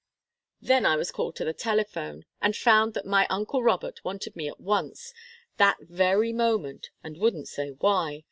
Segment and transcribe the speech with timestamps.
[0.59, 4.47] Then I was called to the telephone, and found that my uncle Robert wanted me
[4.47, 5.13] at once,
[5.57, 8.19] that very moment, and wouldn't say why.